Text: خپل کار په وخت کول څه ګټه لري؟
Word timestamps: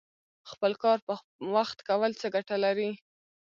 خپل 0.51 0.71
کار 0.83 0.97
په 1.07 1.13
وخت 1.55 1.77
کول 1.89 2.11
څه 2.21 2.27
ګټه 2.35 2.55
لري؟ 2.63 2.89